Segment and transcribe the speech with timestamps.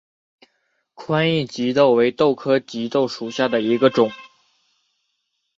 [0.95, 4.09] 宽翼棘豆为豆科棘豆属下的一个种。